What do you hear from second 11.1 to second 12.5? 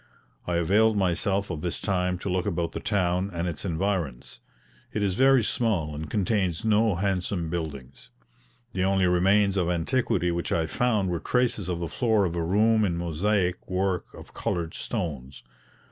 were traces of the floor of a